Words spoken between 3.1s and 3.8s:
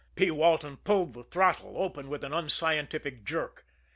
jerk.